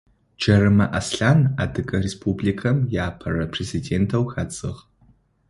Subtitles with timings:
[0.39, 4.79] Джарымэ Аслъан Адыгэ Республикэм иапэрэ президентэу хадзыгъ.